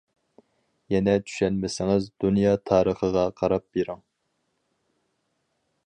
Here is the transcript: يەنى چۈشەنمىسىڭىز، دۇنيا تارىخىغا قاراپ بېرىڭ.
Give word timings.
يەنى 0.93 1.13
چۈشەنمىسىڭىز، 1.27 2.07
دۇنيا 2.25 2.55
تارىخىغا 2.71 3.27
قاراپ 3.43 3.67
بېرىڭ. 3.77 4.05